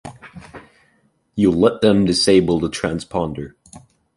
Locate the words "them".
1.81-2.05